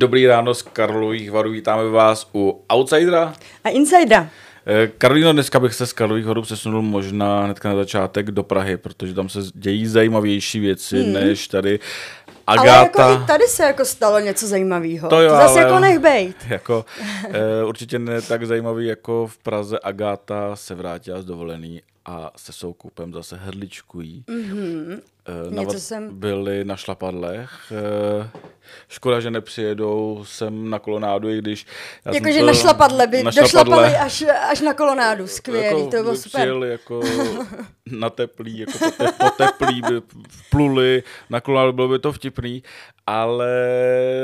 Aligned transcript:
Dobrý 0.00 0.26
ráno 0.26 0.54
z 0.54 0.62
Karlových 0.62 1.30
varů, 1.30 1.50
vítáme 1.50 1.88
vás 1.88 2.28
u 2.34 2.62
Outsidera. 2.72 3.34
A 3.64 3.68
Insidera. 3.68 4.28
Eh, 4.66 4.90
Karolino, 4.98 5.32
dneska 5.32 5.60
bych 5.60 5.74
se 5.74 5.86
z 5.86 5.92
Karlových 5.92 6.26
varů 6.26 6.42
přesunul 6.42 6.82
možná 6.82 7.44
hnedka 7.44 7.68
na 7.68 7.74
začátek 7.74 8.30
do 8.30 8.42
Prahy, 8.42 8.76
protože 8.76 9.14
tam 9.14 9.28
se 9.28 9.38
dějí 9.54 9.86
zajímavější 9.86 10.60
věci, 10.60 11.02
hmm. 11.02 11.12
než 11.12 11.48
tady 11.48 11.80
Agáta. 12.46 13.02
Ale 13.02 13.12
jako 13.12 13.24
i 13.24 13.26
tady 13.26 13.44
se 13.44 13.62
jako 13.62 13.84
stalo 13.84 14.20
něco 14.20 14.46
zajímavého. 14.46 15.08
To 15.08 15.20
jo, 15.20 15.30
to 15.30 15.36
zase 15.36 15.52
ale- 15.52 15.62
jako 15.62 15.78
nech 15.78 15.98
bejt. 15.98 16.36
Jako, 16.48 16.84
eh, 17.28 17.64
určitě 17.64 17.98
ne 17.98 18.22
tak 18.22 18.46
zajímavý 18.46 18.86
jako 18.86 19.26
v 19.26 19.38
Praze 19.38 19.78
Agáta 19.82 20.56
se 20.56 20.74
vrátila 20.74 21.22
z 21.22 21.24
dovolený 21.24 21.82
a 22.06 22.30
se 22.36 22.52
soukupem 22.52 23.12
zase 23.12 23.36
hrdličkují. 23.36 24.24
Mm-hmm. 24.28 25.00
Eh, 25.26 25.54
Něco 25.54 25.80
jsem- 25.80 26.18
Byli 26.20 26.64
na 26.64 26.76
šlapadlech. 26.76 27.72
Eh, 27.72 28.28
škoda, 28.88 29.20
že 29.20 29.30
nepřijedou 29.30 30.20
sem 30.24 30.70
na 30.70 30.78
kolonádu, 30.78 31.28
i 31.28 31.38
když... 31.38 31.66
Jakože 32.12 32.42
na 32.42 32.54
šlapadle 32.54 33.06
by 33.06 33.22
na 33.22 33.30
došlapali 33.30 33.48
šlapadle. 33.50 33.98
až, 33.98 34.24
až 34.50 34.60
na 34.60 34.74
kolonádu. 34.74 35.26
Skvělý, 35.26 35.64
jako 35.66 35.90
to 35.90 36.02
bylo 36.02 36.12
by 36.12 36.16
super. 36.18 36.40
Přijeli 36.40 36.70
jako 36.70 37.00
na 37.90 38.10
teplý, 38.10 38.58
jako 38.58 38.72
po, 38.78 38.90
te, 38.90 39.12
po 39.12 39.30
teplý 39.30 39.82
by 39.82 40.02
vpluli, 40.28 41.02
na 41.30 41.40
kolonádu 41.40 41.72
bylo 41.72 41.88
by 41.88 41.98
to 41.98 42.12
vtipný, 42.12 42.62
ale 43.06 43.48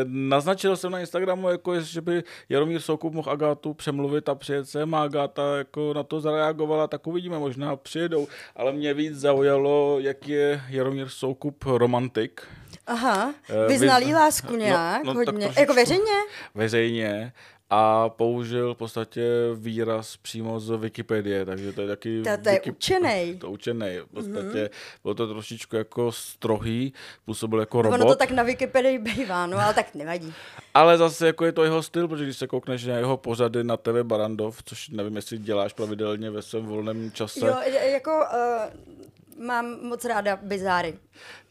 naznačil 0.05 0.77
jsem 0.77 0.93
na 0.93 1.01
Instagramu, 1.01 1.49
jako, 1.49 1.81
že 1.81 2.01
by 2.01 2.23
Jaromír 2.49 2.81
Soukup 2.81 3.13
mohl 3.15 3.31
Agátu 3.31 3.75
přemluvit 3.75 4.29
a 4.29 4.35
přijet 4.35 4.69
sem 4.69 4.95
a 4.95 5.03
Agáta 5.03 5.57
jako 5.57 5.95
na 5.95 6.03
to 6.03 6.21
zareagovala, 6.21 6.87
tak 6.87 7.07
uvidíme, 7.07 7.39
možná 7.39 7.77
přijedou, 7.77 8.29
ale 8.57 8.73
mě 8.73 8.95
víc 8.95 9.15
zaujalo, 9.15 9.97
jak 10.01 10.29
je 10.29 10.61
Jaromír 10.69 10.86
Soukup 11.07 11.65
romantik. 11.65 12.41
Aha, 12.87 13.35
Eh, 13.49 13.69
vyznal 13.69 14.01
vy- 14.01 14.15
lásku 14.15 14.53
no, 14.53 14.59
nějak 14.59 15.05
no, 15.05 15.15
tak 15.15 15.27
hodně. 15.27 15.53
Jako 15.59 15.75
veřejně? 15.75 16.13
veřejně 16.55 17.33
a 17.71 18.09
použil 18.09 18.75
v 18.75 18.79
podstatě 18.79 19.23
výraz 19.55 20.17
přímo 20.17 20.61
z 20.61 20.77
Wikipedie, 20.77 21.45
takže 21.45 21.73
to 21.73 21.81
je 21.81 21.89
taky... 21.89 22.23
To- 22.23 22.31
to 22.43 22.49
je 22.49 22.61
učenej. 22.71 23.37
To 23.37 23.51
učenej. 23.51 24.01
V 24.01 24.07
podstatě 24.15 24.65
mm-hmm. 24.65 24.71
bylo 25.03 25.15
to 25.15 25.27
trošičku 25.29 25.77
jako 25.77 26.13
strohý, 26.13 26.93
působil 27.25 27.61
jako 27.61 27.83
robot, 27.83 28.01
Ono 28.01 28.11
to 28.11 28.17
tak 28.17 28.31
na 28.31 28.43
Wikipedii 28.43 28.99
bývá, 28.99 29.47
no 29.47 29.59
ale 29.59 29.75
tak 29.75 29.95
nevadí. 29.95 30.35
ale 30.75 30.99
zase 30.99 31.27
jako 31.27 31.45
je 31.45 31.53
to 31.53 31.65
jeho 31.65 31.83
styl, 31.83 32.09
protože 32.09 32.25
když 32.25 32.37
se 32.37 32.47
koukneš 32.47 32.85
na 32.85 32.97
jeho 32.97 33.17
pořady 33.17 33.65
na 33.65 33.77
TV 33.77 34.03
Barandov, 34.03 34.63
což 34.65 34.89
nevím, 34.89 35.17
jestli 35.17 35.39
děláš 35.39 35.73
pravidelně 35.73 36.31
ve 36.31 36.43
svém 36.43 36.67
volném 36.67 37.13
čase, 37.13 37.47
Jo, 37.47 37.57
jako 37.93 38.11
uh, 38.11 38.96
mám 39.39 39.79
moc 39.83 40.05
ráda 40.05 40.37
bizáry. 40.43 40.95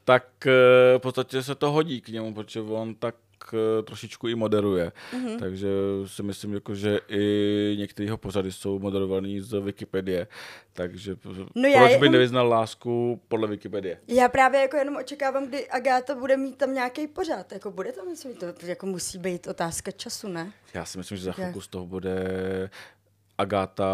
tak 0.03 0.47
eh, 0.47 0.51
v 0.97 1.01
podstatě 1.01 1.43
se 1.43 1.55
to 1.55 1.71
hodí 1.71 2.01
k 2.01 2.07
němu, 2.09 2.33
protože 2.33 2.61
on 2.61 2.95
tak 2.95 3.15
eh, 3.53 3.83
trošičku 3.83 4.27
i 4.27 4.35
moderuje. 4.35 4.91
Mhm. 5.13 5.25
Mm-hmm. 5.27 5.39
Takže 5.39 5.67
si 6.05 6.23
myslím, 6.23 6.53
jako, 6.53 6.75
že 6.75 6.99
i 7.09 7.75
některé 7.79 8.05
jeho 8.05 8.17
pořady 8.17 8.51
jsou 8.51 8.79
moderovaný 8.79 9.39
z 9.41 9.59
Wikipedie. 9.61 10.27
Takže 10.73 11.15
No 11.55 11.67
já 11.67 11.79
proč 11.79 11.91
je- 11.91 11.97
by 11.99 12.09
nevyznal 12.09 12.47
lásku 12.49 13.21
podle 13.27 13.47
Wikipedie? 13.47 13.97
Já 14.07 14.29
právě 14.29 14.61
jako 14.61 14.77
jenom 14.77 14.95
očekávám, 14.95 15.47
kdy 15.47 15.67
Agáta 15.69 16.15
bude 16.15 16.37
mít 16.37 16.57
tam 16.57 16.73
nějaký 16.73 17.07
pořád. 17.07 17.51
Jako 17.51 17.71
bude 17.71 17.91
tam 17.91 18.05
mít, 18.27 18.39
to 18.39 18.45
jako 18.65 18.85
musí 18.85 19.17
být 19.17 19.47
otázka 19.47 19.91
času, 19.91 20.27
ne? 20.27 20.51
Já 20.73 20.85
si 20.85 20.97
myslím, 20.97 21.17
že 21.17 21.23
za 21.23 21.31
chvilku 21.31 21.61
z 21.61 21.67
toho 21.67 21.85
bude 21.85 22.15
Agáta, 23.37 23.85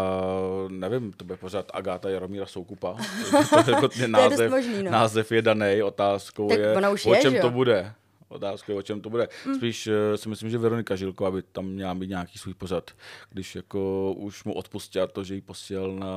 nevím, 0.68 1.12
to 1.12 1.24
bude 1.24 1.36
pořád 1.36 1.70
Agáta 1.74 2.10
Jaromíra 2.10 2.46
Soukupa. 2.46 2.96
to, 3.50 3.70
je 3.70 3.74
jako 3.74 3.88
ten 3.88 4.12
dost 4.12 4.30
název, 4.30 4.50
možný, 4.50 4.82
no. 4.82 4.90
název 4.90 5.32
je 5.32 5.42
daný, 5.42 5.82
otázkou 5.82 6.48
Tak 6.48 6.58
je, 6.58 6.76
o 7.06 7.14
je, 7.14 7.22
čem 7.22 7.32
že 7.32 7.40
to 7.40 7.46
jo? 7.46 7.50
bude. 7.50 7.92
Otázka 8.28 8.72
je, 8.72 8.78
o 8.78 8.82
čem 8.82 9.00
to 9.00 9.10
bude. 9.10 9.28
Mm. 9.46 9.54
Spíš 9.54 9.86
eh, 9.86 10.16
si 10.16 10.28
myslím, 10.28 10.50
že 10.50 10.58
Veronika 10.58 10.96
Žilková 10.96 11.30
by 11.30 11.42
tam 11.42 11.66
měla 11.66 11.94
mít 11.94 12.08
nějaký 12.08 12.38
svůj 12.38 12.54
pořad, 12.54 12.90
když 13.30 13.56
jako 13.56 14.12
už 14.12 14.44
mu 14.44 14.54
odpustila 14.54 15.06
to, 15.06 15.24
že 15.24 15.34
ji 15.34 15.40
posílal 15.40 15.92
na, 15.92 16.08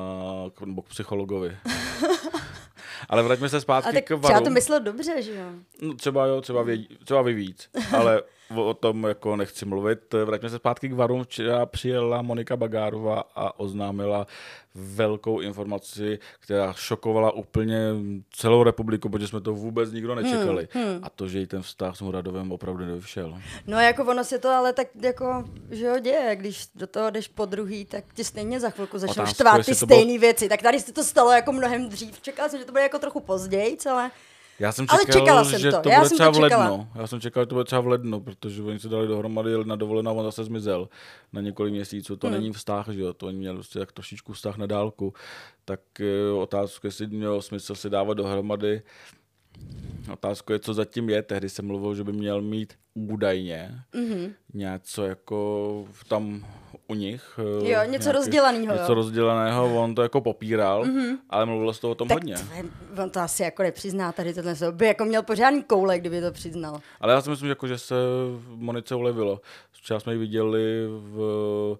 nebo 0.65 0.81
k 0.81 0.87
psychologovi. 0.89 1.57
Ale 3.09 3.23
vraťme 3.23 3.49
se 3.49 3.61
zpátky 3.61 3.89
A 3.89 3.93
tak 3.93 4.03
k 4.03 4.05
třeba 4.05 4.19
varu. 4.19 4.43
to 4.43 4.49
myslel 4.49 4.79
dobře, 4.79 5.21
že 5.21 5.35
jo? 5.35 5.49
No, 5.81 5.93
třeba 5.93 6.25
jo, 6.25 6.41
třeba, 6.41 6.63
vě, 6.63 6.77
třeba 7.03 7.21
vy 7.21 7.33
víc, 7.33 7.69
ale 7.97 8.23
o, 8.55 8.73
tom 8.73 9.03
jako 9.03 9.35
nechci 9.35 9.65
mluvit. 9.65 10.13
Vraťme 10.25 10.49
se 10.49 10.57
zpátky 10.57 10.89
k 10.89 10.93
varům. 10.93 11.23
Včera 11.23 11.65
přijela 11.65 12.21
Monika 12.21 12.57
Bagárová 12.57 13.23
a 13.35 13.59
oznámila 13.59 14.27
velkou 14.75 15.39
informaci, 15.39 16.19
která 16.39 16.73
šokovala 16.73 17.31
úplně 17.31 17.77
celou 18.31 18.63
republiku, 18.63 19.09
protože 19.09 19.27
jsme 19.27 19.41
to 19.41 19.53
vůbec 19.53 19.91
nikdo 19.91 20.15
nečekali. 20.15 20.67
Hmm, 20.71 20.85
hmm. 20.85 20.99
A 21.03 21.09
to, 21.09 21.27
že 21.27 21.39
jí 21.39 21.47
ten 21.47 21.61
vztah 21.61 21.95
s 21.97 22.01
Muradovem 22.01 22.51
opravdu 22.51 22.85
nevyšel. 22.85 23.39
No 23.67 23.79
jako 23.79 24.03
ono 24.03 24.23
se 24.23 24.39
to 24.39 24.49
ale 24.49 24.73
tak 24.73 24.87
jako, 25.01 25.43
že 25.71 25.85
jo, 25.85 25.99
děje, 25.99 26.35
když 26.35 26.67
do 26.75 26.87
toho 26.87 27.09
jdeš 27.09 27.27
po 27.27 27.45
druhý, 27.45 27.85
tak 27.85 28.03
ti 28.13 28.23
stejně 28.23 28.59
za 28.59 28.69
chvilku 28.69 28.97
začnou 28.97 29.25
štvát 29.25 29.65
ty 29.65 29.75
to 29.75 29.85
bylo- 29.85 29.99
stejné 29.99 30.19
věci. 30.19 30.49
Tak 30.49 30.61
tady 30.61 30.79
se 30.79 30.93
to 30.93 31.03
stalo 31.03 31.31
jako 31.31 31.51
mnohem 31.51 31.89
dřív. 31.89 32.21
Čekala 32.21 32.49
jsem, 32.49 32.59
že 32.59 32.65
to 32.65 32.71
bude 32.71 32.83
jako 32.83 32.99
trochu 32.99 33.19
později, 33.19 33.77
ale 33.91 34.11
Já 34.59 34.71
jsem 34.71 34.85
Ale 34.89 34.99
čekal, 34.99 35.21
čekala 35.21 35.43
jsem 35.43 35.59
že 35.59 35.71
to, 35.71 35.81
to, 35.81 35.89
já 35.89 35.97
bude 35.97 36.09
jsem 36.09 36.17
třeba 36.17 36.31
to 36.31 36.39
v 36.39 36.43
čekala. 36.43 36.69
lednu. 36.69 36.87
Já 36.95 37.07
jsem 37.07 37.21
čekal, 37.21 37.43
že 37.43 37.47
to 37.47 37.55
bude 37.55 37.65
třeba 37.65 37.81
v 37.81 37.87
lednu, 37.87 38.21
protože 38.21 38.63
oni 38.63 38.79
se 38.79 38.89
dali 38.89 39.07
dohromady, 39.07 39.51
jeli 39.51 39.65
na 39.65 39.75
dovolenou 39.75 40.11
a 40.11 40.13
on 40.13 40.23
zase 40.23 40.43
zmizel 40.43 40.89
na 41.33 41.41
několik 41.41 41.73
měsíců. 41.73 42.15
To 42.17 42.27
hmm. 42.27 42.35
není 42.37 42.53
vztah, 42.53 42.89
že 42.89 43.01
jo, 43.01 43.13
to 43.13 43.27
oni 43.27 43.37
měli 43.37 43.55
prostě 43.55 43.79
tak 43.79 43.91
trošičku 43.91 44.33
vztah 44.33 44.57
na 44.57 44.65
dálku. 44.65 45.13
Tak 45.65 45.79
eh, 45.99 46.31
otázka, 46.31 46.87
jestli 46.87 47.07
mělo 47.07 47.41
smysl 47.41 47.75
si 47.75 47.89
dávat 47.89 48.13
dohromady. 48.13 48.81
Otázka 50.13 50.53
je, 50.53 50.59
co 50.59 50.73
zatím 50.73 51.09
je. 51.09 51.21
Tehdy 51.21 51.49
jsem 51.49 51.65
mluvil, 51.67 51.95
že 51.95 52.03
by 52.03 52.11
měl 52.13 52.41
mít 52.41 52.73
údajně 52.93 53.71
mm-hmm. 53.93 54.31
něco 54.53 55.03
jako 55.05 55.85
tam 56.07 56.45
u 56.87 56.95
nich. 56.95 57.39
eh, 57.65 57.69
Jo, 57.71 57.79
něco 57.89 58.11
rozdělanýho, 58.11 58.73
Něco 58.73 58.91
jo. 58.91 58.93
rozdělaného, 58.93 59.81
on 59.83 59.95
to 59.95 60.01
jako 60.01 60.21
popíral, 60.21 60.83
mm-hmm. 60.85 61.17
ale 61.29 61.45
mluvilo 61.45 61.73
se 61.73 61.81
to 61.81 61.91
o 61.91 61.95
tom 61.95 62.07
tak 62.07 62.15
hodně. 62.17 62.35
to 62.35 62.41
je- 62.55 63.03
on 63.03 63.09
to 63.09 63.19
asi 63.19 63.43
jako 63.43 63.63
nepřizná 63.63 64.11
tady 64.11 64.33
tohle. 64.33 64.55
To 64.55 64.71
by 64.71 64.85
jako 64.85 65.05
měl 65.05 65.23
pořádný 65.23 65.63
koule, 65.63 65.99
kdyby 65.99 66.21
to 66.21 66.31
přiznal. 66.31 66.79
Ale 67.01 67.13
já 67.13 67.21
si 67.21 67.29
myslím, 67.29 67.45
že, 67.47 67.51
jako, 67.51 67.67
že 67.67 67.77
se 67.77 67.95
Monice 68.55 68.95
ulevilo. 68.95 69.41
Včera 69.71 69.99
jsme 69.99 70.13
ji 70.13 70.19
viděli 70.19 70.87
v 70.87 71.77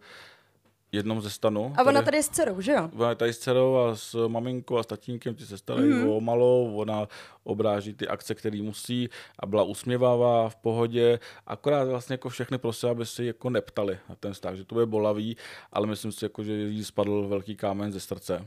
jednom 0.96 1.22
ze 1.22 1.30
stanů. 1.30 1.74
A 1.78 1.84
ona 1.84 2.02
tady 2.02 2.18
je 2.18 2.24
s 2.24 2.30
dcerou, 2.30 2.62
že 2.62 2.72
jo? 2.72 2.90
Ona 2.96 3.10
je 3.10 3.16
tady 3.16 3.34
s 3.34 3.38
dcerou 3.40 3.78
a 3.78 3.96
s 3.96 4.28
maminkou 4.28 4.78
a 4.78 4.84
s 4.84 4.86
tatínkem, 4.86 5.36
ty 5.36 5.46
se 5.46 5.58
starají 5.58 5.88
mm. 5.90 6.10
o 6.10 6.22
malou, 6.22 6.76
ona 6.76 7.08
obráží 7.44 7.94
ty 7.94 8.08
akce, 8.08 8.36
které 8.36 8.62
musí 8.62 9.10
a 9.40 9.46
byla 9.46 9.64
usměvavá, 9.64 10.50
v 10.50 10.56
pohodě, 10.56 11.20
akorát 11.48 11.88
vlastně 11.88 12.14
jako 12.14 12.30
všechny 12.30 12.58
prosila, 12.58 12.92
aby 12.92 13.06
si 13.06 13.26
jako 13.26 13.50
neptali 13.50 13.98
na 14.10 14.16
ten 14.16 14.34
vztah, 14.34 14.56
že 14.56 14.66
to 14.66 14.76
bude 14.76 14.86
bolavý, 14.86 15.38
ale 15.72 15.88
myslím 15.88 16.12
si, 16.12 16.26
jako, 16.26 16.44
že 16.44 16.54
jí 16.54 16.84
spadl 16.84 17.28
velký 17.28 17.56
kámen 17.56 17.92
ze 17.92 18.00
srdce. 18.00 18.46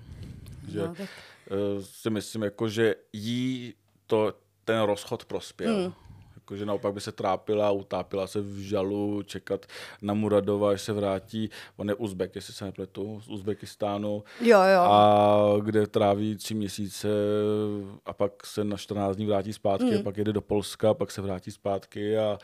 Že, 0.69 0.79
No, 0.79 0.95
tak- 0.95 1.09
eh, 1.51 1.83
si 1.83 2.11
myslím, 2.11 2.43
jako, 2.43 2.69
že 2.69 2.95
jí 3.13 3.75
to, 4.07 4.33
ten 4.65 4.81
rozchod 4.81 5.25
prospěl. 5.25 5.77
Mm. 5.77 5.93
Jakože 6.49 6.67
naopak 6.67 6.95
by 6.95 7.01
se 7.01 7.13
trápila, 7.13 7.71
utápila 7.71 8.27
se 8.27 8.41
v 8.41 8.59
žalu, 8.59 9.23
čekat 9.23 9.67
na 10.03 10.15
Muradova, 10.15 10.71
až 10.71 10.83
se 10.83 10.93
vrátí. 10.93 11.51
On 11.77 11.89
je 11.89 11.95
Uzbek, 11.95 12.35
jestli 12.35 12.55
se 12.55 12.65
nepletu, 12.65 13.21
z 13.25 13.29
Uzbekistánu. 13.29 14.25
Jo, 14.41 14.59
jo. 14.75 14.81
A 14.81 15.53
kde 15.61 15.87
tráví 15.87 16.37
tři 16.37 16.55
měsíce 16.55 17.09
a 18.07 18.13
pak 18.13 18.47
se 18.47 18.65
na 18.65 18.77
14 18.77 19.17
dní 19.17 19.27
vrátí 19.27 19.53
zpátky, 19.53 19.97
mm. 19.97 20.03
pak 20.03 20.17
jede 20.17 20.33
do 20.33 20.41
Polska, 20.41 20.95
pak 20.95 21.11
se 21.11 21.23
vrátí 21.23 21.51
zpátky 21.51 22.19
a 22.19 22.39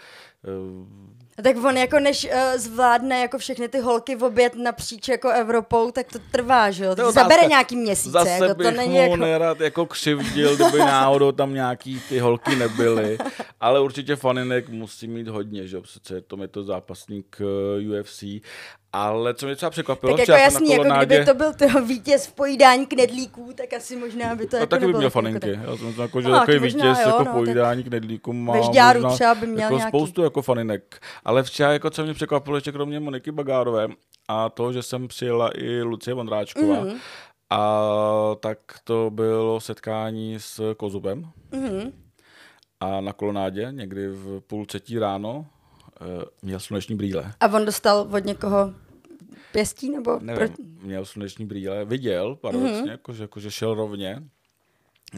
eh, 1.39 1.43
Tak 1.43 1.57
on 1.65 1.77
jako 1.77 1.99
než 1.99 2.25
uh, 2.25 2.59
zvládne 2.59 3.21
jako 3.21 3.39
všechny 3.39 3.69
ty 3.69 3.79
holky 3.79 4.17
v 4.17 4.25
oběd 4.25 4.55
napříč 4.55 5.09
jako 5.09 5.29
Evropou, 5.29 5.91
tak 5.91 6.13
to 6.13 6.19
trvá, 6.31 6.71
že 6.71 6.85
jo? 6.85 6.97
To 6.97 7.13
zabere 7.13 7.47
nějaký 7.47 7.77
měsíce. 7.77 8.11
Zase 8.11 8.31
jako, 8.31 8.55
bych 8.55 8.67
to 8.67 8.71
není 8.71 8.95
mu 8.95 9.01
jako... 9.01 9.17
nerad 9.17 9.61
jako 9.61 9.87
křivdil, 9.87 10.57
kdyby 10.57 10.79
náhodou 10.79 11.33
tam 11.33 11.55
nějaký 11.55 12.01
ty 12.09 12.19
holky 12.19 12.57
nebyly. 12.57 13.19
Ale 13.65 13.81
určitě 13.81 14.17
faninek 14.17 14.69
musí 14.69 15.09
mít 15.09 15.29
hodně, 15.29 15.67
že 15.67 15.77
jo? 15.77 15.83
Přece 15.83 16.21
to 16.21 16.43
je 16.43 16.49
to 16.49 16.63
zápasník 16.65 17.37
eh, 17.41 18.01
UFC. 18.01 18.25
Ale 18.93 19.35
co 19.35 19.47
mě 19.47 19.57
třeba 19.57 19.71
překvapilo, 19.71 20.17
Tak 20.17 20.29
jako 20.29 20.43
jasný, 20.43 20.71
jako 20.71 20.85
kdyby 21.07 21.25
to 21.25 21.35
byl 21.35 21.53
toho 21.55 21.85
vítěz 21.87 22.27
v 22.27 22.33
pojídání 22.33 22.87
knedlíků, 22.87 23.53
tak 23.57 23.73
asi 23.73 23.97
možná 23.97 24.35
by 24.37 24.47
to 24.47 24.57
No, 24.57 24.61
jako 24.61 24.71
taky 24.71 24.87
by 24.87 24.93
měl 24.93 25.03
jako 25.03 25.11
faninky. 25.11 25.41
tak- 25.41 25.67
Já 25.71 25.77
jsem 25.77 25.95
to 25.95 26.03
jako, 26.03 26.21
že 26.21 26.29
No, 26.29 26.39
takový 26.39 26.57
taky 26.59 26.65
možná 26.67 26.91
vítěz 26.93 27.07
jo, 27.07 27.09
jako 27.13 27.25
no, 27.25 27.33
pojídání 27.33 27.85
knedlíků 27.85 28.33
má 28.33 28.55
možná 28.55 29.11
třeba 29.15 29.35
by 29.35 29.47
měl 29.47 29.61
jako 29.61 29.75
nějaký. 29.77 29.91
spoustu 29.91 30.23
jako 30.23 30.43
faninek. 30.43 31.01
Ale 31.25 31.43
včera, 31.43 31.73
jako 31.73 31.91
co 31.91 32.03
mě 32.05 32.15
překvapilo, 32.15 32.57
ještě 32.57 32.73
kromě 32.73 33.01
Moniky 33.01 33.33
Bagárové 33.33 33.89
a 34.29 34.49
toho, 34.49 34.73
že 34.73 34.83
jsem 34.83 35.09
přijela 35.09 35.51
i 35.55 35.83
Lucie 35.83 36.15
Vondráčková, 36.15 36.81
Mhm. 36.81 36.89
mm-hmm. 36.89 36.99
a 37.51 38.35
tak 38.41 38.59
to 38.85 39.11
bylo 39.15 39.61
setkání 39.61 40.37
s 40.41 40.75
Kozubem. 40.75 41.25
Mhm. 41.53 41.93
A 42.85 43.01
na 43.01 43.13
kolonádě, 43.13 43.69
někdy 43.71 44.09
v 44.09 44.41
půl 44.41 44.67
třetí 44.67 44.99
ráno, 44.99 45.47
eh, 46.01 46.25
měl 46.43 46.61
sluneční 46.61 46.97
brýle. 46.97 47.33
A 47.41 47.47
on 47.47 47.65
dostal 47.65 48.09
od 48.13 48.25
někoho 48.25 48.75
pěstí, 49.53 49.91
nebo... 49.91 50.19
Nevím, 50.23 50.49
Pro... 50.49 50.65
měl 50.83 51.05
sluneční 51.05 51.47
brýle, 51.47 51.85
viděl 51.85 52.37
paradoxně, 52.37 52.83
mm-hmm. 52.83 52.91
jakože, 52.91 53.23
jakože 53.23 53.51
šel 53.51 53.75
rovně. 53.75 54.23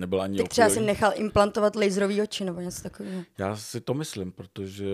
Nebyl 0.01 0.23
ani 0.23 0.39
Tak 0.39 0.49
třeba 0.49 0.69
si 0.69 0.81
nechal 0.81 1.13
implantovat 1.15 1.77
laserový 1.77 2.23
oči 2.23 2.45
nebo 2.45 2.61
něco 2.61 2.83
takového. 2.83 3.23
Já 3.39 3.57
si 3.57 3.81
to 3.81 3.95
myslím, 3.95 4.33
protože 4.33 4.87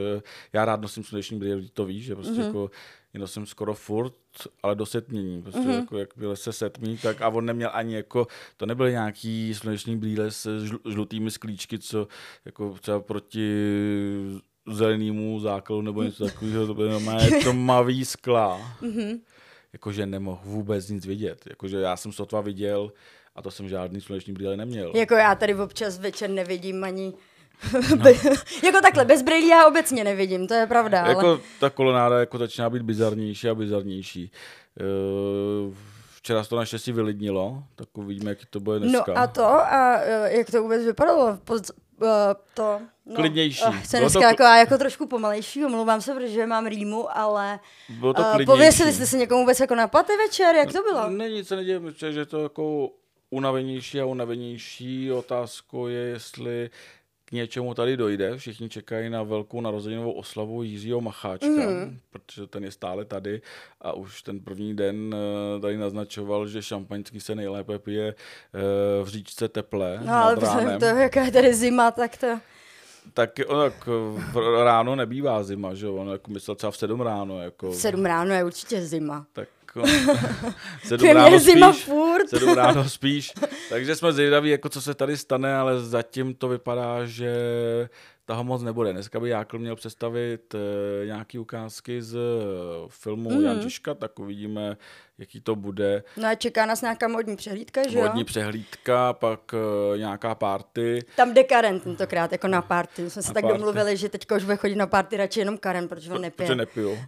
já 0.52 0.64
rád 0.64 0.81
nosím 0.81 1.04
sluneční 1.04 1.38
brýle, 1.38 1.62
to 1.72 1.84
víš, 1.84 2.04
že 2.04 2.14
prostě 2.14 2.32
mm-hmm. 2.32 2.46
jako 2.46 2.70
je 3.12 3.20
nosím 3.20 3.46
skoro 3.46 3.75
furt, 3.75 4.14
ale 4.62 4.75
do 4.75 4.87
setmění. 4.87 5.43
Prostě 5.43 5.60
mm-hmm. 5.60 5.81
jako 5.81 5.99
jakmile 5.99 6.37
se 6.37 6.52
setmí, 6.52 6.99
tak 6.99 7.22
a 7.22 7.28
on 7.28 7.46
neměl 7.46 7.70
ani 7.72 7.94
jako, 7.94 8.26
to 8.56 8.66
nebyly 8.66 8.90
nějaký 8.90 9.54
sluneční 9.54 9.96
brýle 9.96 10.31
s 10.31 10.64
žl- 10.64 10.90
žlutými 10.93 11.31
sklíčky, 11.31 11.78
co 11.78 12.08
jako 12.44 12.76
třeba 12.81 13.00
proti 13.00 13.52
zelenému 14.66 15.40
zákalu 15.40 15.82
nebo 15.82 16.02
něco 16.02 16.25
takového, 16.28 16.66
to 16.66 16.75
bylo 16.75 16.90
normálně 16.90 17.31
tmavý 17.31 18.05
skla. 18.05 18.76
Mm-hmm. 18.82 19.20
Jakože 19.72 20.06
nemohl 20.06 20.40
vůbec 20.44 20.88
nic 20.88 21.06
vidět. 21.06 21.44
Jakože 21.50 21.80
já 21.80 21.96
jsem 21.96 22.12
sotva 22.12 22.40
viděl 22.40 22.92
a 23.34 23.42
to 23.42 23.50
jsem 23.50 23.69
žádný 23.69 24.00
sluneční 24.00 24.32
brýle 24.32 24.56
neměl. 24.56 24.92
Jako 24.94 25.14
já 25.14 25.34
tady 25.34 25.54
občas 25.54 25.98
večer 25.98 26.30
nevidím 26.30 26.84
ani... 26.84 27.12
No. 27.96 28.10
jako 28.64 28.80
takhle, 28.82 29.04
bez 29.04 29.22
brýlí 29.22 29.48
já 29.48 29.66
obecně 29.66 30.04
nevidím, 30.04 30.46
to 30.46 30.54
je 30.54 30.66
pravda, 30.66 31.02
ale... 31.02 31.10
Jako 31.10 31.40
ta 31.60 31.70
kolonáda 31.70 32.20
jako 32.20 32.38
začíná 32.38 32.70
být 32.70 32.82
bizarnější 32.82 33.48
a 33.48 33.54
bizarnější. 33.54 34.30
Uh, 35.69 35.74
Včera 36.16 36.44
se 36.44 36.50
to 36.50 36.56
naštěstí 36.56 36.92
vylidnilo, 36.92 37.64
tak 37.74 37.98
uvidíme, 37.98 38.30
jaký 38.30 38.46
to 38.50 38.60
bude 38.60 38.78
dneska. 38.78 39.04
No 39.12 39.19
a 39.19 39.26
to, 39.26 39.44
a 39.44 39.96
uh, 39.96 40.26
jak 40.26 40.50
to 40.50 40.62
vůbec 40.62 40.84
vypadalo? 40.84 41.38
Uh, 42.02 42.08
to, 42.54 42.81
no, 43.06 43.14
Klidnější. 43.14 43.64
Uh, 43.64 43.81
jsem 43.82 44.00
Bylo 44.00 44.10
dneska 44.10 44.20
to 44.20 44.26
jako, 44.26 44.43
já 44.43 44.56
jako 44.56 44.78
trošku 44.78 45.06
pomalejší, 45.06 45.64
omlouvám 45.64 46.00
se, 46.00 46.14
protože 46.14 46.46
mám 46.46 46.66
rýmu, 46.66 47.19
ale 47.19 47.60
Bylo 47.88 48.14
to 48.14 48.22
uh, 48.22 48.44
pověsili 48.44 48.93
jste 48.93 49.06
se 49.06 49.16
někomu 49.16 49.40
vůbec 49.40 49.60
jako 49.60 49.75
na 49.75 49.88
paty 49.88 50.12
večer, 50.16 50.54
jak 50.56 50.72
to 50.72 50.82
bylo? 50.82 51.10
Ne, 51.10 51.31
nic 51.31 51.49
se 51.49 51.56
neděje, 51.56 51.81
je 52.06 52.26
to 52.26 52.43
jako 52.43 52.90
unavenější 53.31 54.00
a 54.00 54.06
unavenější. 54.06 55.12
Otázkou 55.12 55.87
je, 55.87 56.00
jestli 56.00 56.70
k 57.32 57.34
něčemu 57.34 57.75
tady 57.75 57.96
dojde. 57.96 58.37
Všichni 58.37 58.69
čekají 58.69 59.11
na 59.11 59.23
velkou 59.23 59.61
narozeninovou 59.61 60.12
oslavu 60.12 60.62
Jiřího 60.62 61.00
Macháčka, 61.00 61.46
mm. 61.46 61.99
protože 62.11 62.46
ten 62.46 62.64
je 62.64 62.70
stále 62.70 63.05
tady 63.05 63.40
a 63.81 63.93
už 63.93 64.23
ten 64.23 64.40
první 64.40 64.76
den 64.76 65.14
eh, 65.56 65.61
tady 65.61 65.76
naznačoval, 65.76 66.49
že 66.49 66.62
šampaňský 66.62 67.20
se 67.20 67.34
nejlépe 67.34 67.79
pije 67.79 68.08
eh, 68.08 69.05
v 69.05 69.08
říčce 69.08 69.49
teple 69.49 70.00
No 70.05 70.14
ale 70.14 70.37
vzhledem 70.37 70.81
toho, 70.81 70.96
jaká 71.00 71.25
je 71.25 71.31
tady 71.32 71.55
zima, 71.55 71.90
tak 71.90 72.17
to... 72.17 72.26
Tak, 73.14 73.31
ono, 73.46 73.70
tak 73.70 73.87
v- 74.32 74.64
ráno 74.64 74.96
nebývá 74.96 75.43
zima, 75.43 75.75
že 75.75 75.87
jo? 75.87 75.94
Ono 75.94 76.12
jako 76.12 76.31
myslel 76.31 76.55
třeba 76.55 76.70
v 76.70 76.76
sedm 76.76 77.00
ráno. 77.00 77.43
Jako, 77.43 77.70
V 77.70 77.76
sedm 77.76 78.05
ráno 78.05 78.34
je 78.34 78.44
určitě 78.44 78.82
zima. 78.82 79.26
tak 79.32 79.49
on, 79.76 79.88
sedm 80.84 81.08
ráno 81.08 81.38
zima 81.38 81.72
spíš, 81.72 81.84
furt. 81.84 82.28
sedm 82.28 82.54
ráno 82.54 82.88
spíš. 82.88 83.32
Takže 83.69 83.96
jsme 83.96 84.12
zvědaví, 84.12 84.50
jako 84.50 84.69
co 84.69 84.82
se 84.82 84.94
tady 84.94 85.16
stane, 85.16 85.56
ale 85.56 85.80
zatím 85.80 86.34
to 86.34 86.48
vypadá, 86.48 87.04
že 87.04 87.34
toho 88.24 88.44
moc 88.44 88.62
nebude. 88.62 88.92
Dneska 88.92 89.20
by 89.20 89.28
Jákl 89.28 89.58
měl 89.58 89.76
představit 89.76 90.54
eh, 90.54 91.06
nějaký 91.06 91.38
ukázky 91.38 92.02
z 92.02 92.16
eh, 92.16 92.19
filmu 92.88 93.30
mm. 93.30 93.44
Jan 93.44 93.60
Žižka, 93.60 93.94
tak 93.94 94.19
uvidíme, 94.19 94.76
jaký 95.18 95.40
to 95.40 95.56
bude. 95.56 96.04
No 96.16 96.28
a 96.28 96.34
čeká 96.34 96.66
nás 96.66 96.82
nějaká 96.82 97.08
modní 97.08 97.36
přehlídka, 97.36 97.88
že 97.88 97.98
jo? 97.98 98.04
Vodní 98.04 98.24
přehlídka, 98.24 99.12
pak 99.12 99.54
eh, 99.54 99.98
nějaká 99.98 100.34
party. 100.34 101.04
Tam 101.16 101.34
jde 101.34 101.44
Karen 101.44 101.80
tentokrát, 101.80 102.32
jako 102.32 102.48
na 102.48 102.62
party. 102.62 103.02
My 103.02 103.10
jsme 103.10 103.22
se 103.22 103.32
tak 103.32 103.42
party. 103.42 103.58
domluvili, 103.58 103.96
že 103.96 104.08
teďka 104.08 104.36
už 104.36 104.44
bude 104.44 104.56
chodit 104.56 104.76
na 104.76 104.86
party 104.86 105.16
radši 105.16 105.40
jenom 105.40 105.58
Karen, 105.58 105.88
protože 105.88 106.12
on 106.12 106.20
nepije. 106.20 106.46
Protože 106.46 106.54
nepiju. 106.54 106.98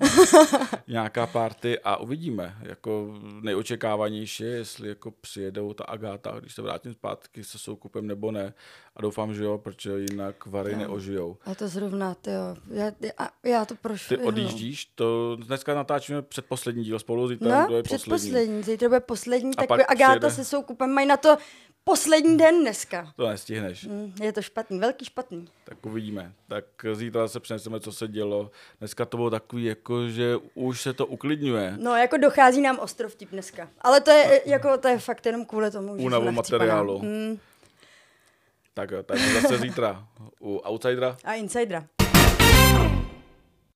Nějaká 0.88 1.26
party 1.26 1.78
a 1.78 1.96
uvidíme. 1.96 2.56
Jako 2.62 3.14
nejočekávanější 3.40 4.42
je, 4.42 4.50
jestli 4.50 4.88
jako 4.88 5.10
přijedou 5.10 5.72
ta 5.72 5.84
Agáta, 5.84 6.40
když 6.40 6.54
se 6.54 6.62
vrátím 6.62 6.94
zpátky 6.94 7.44
se 7.44 7.58
soukupem 7.58 8.06
nebo 8.06 8.30
ne. 8.30 8.54
A 8.96 9.02
doufám, 9.02 9.34
že 9.34 9.44
jo, 9.44 9.58
protože 9.58 9.90
jinak 10.10 10.46
Vary 10.46 10.76
neožijou. 10.76 11.36
A 11.44 11.54
to 11.54 11.68
zrovna, 11.68 12.14
ty 12.14 12.30
jo. 12.30 12.56
Já, 12.70 12.84
já, 12.84 13.30
já 13.44 13.64
to 13.64 13.74
prošlu. 13.74 14.16
Ty 14.16 14.22
odjíždíš, 14.22 14.84
to 14.84 15.36
dneska 15.36 15.74
natáčíme 15.74 16.22
předposlední 16.22 16.84
díl 16.84 16.98
spolu, 16.98 17.28
zítra 17.28 17.66
No, 17.66 17.76
je 17.76 17.82
poslední. 18.04 18.30
předposlední. 18.30 18.62
Zítra 18.62 18.88
bude 18.88 19.00
poslední, 19.00 19.50
A 19.56 19.60
tak 19.60 19.68
pak 19.68 19.80
Agáta 19.90 20.10
přijede- 20.18 20.30
se 20.30 20.44
soukupem 20.44 20.90
mají 20.90 21.06
na 21.06 21.16
to 21.16 21.36
poslední 21.84 22.36
den 22.38 22.60
dneska. 22.60 23.12
To 23.16 23.28
nestihneš, 23.28 23.84
Mm, 23.86 24.12
Je 24.22 24.32
to 24.32 24.42
špatný, 24.42 24.78
velký 24.78 25.04
špatný. 25.04 25.48
tak 25.64 25.86
uvidíme. 25.86 26.32
Tak 26.48 26.64
zítra 26.92 27.28
se 27.28 27.40
přeneseme, 27.40 27.80
co 27.80 27.92
se 27.92 28.08
dělo. 28.08 28.50
Dneska 28.78 29.04
to 29.04 29.16
bylo 29.16 29.30
takový, 29.30 29.64
jako, 29.64 30.08
že 30.08 30.36
už 30.54 30.80
se 30.80 30.92
to 30.92 31.06
uklidňuje. 31.06 31.74
No, 31.80 31.96
jako 31.96 32.16
dochází 32.16 32.60
nám 32.60 32.78
ostrov 32.78 33.14
tip 33.14 33.30
dneska. 33.30 33.68
Ale 33.80 34.00
to 34.00 34.10
je, 34.10 34.42
jako, 34.46 34.78
to 34.78 34.88
je 34.88 34.98
fakt 34.98 35.26
jenom 35.26 35.44
kvůli 35.44 35.70
tomu, 35.70 35.96
že 35.98 36.02
Únavu 36.04 36.30
materiálu. 36.32 36.98
Mm, 37.02 37.38
Tak 38.74 38.90
tak 39.06 39.18
zase 39.18 39.58
zítra 39.58 40.06
u 40.40 40.56
Outsidera. 40.56 41.16
a 41.24 41.34
Insidera. 41.34 41.86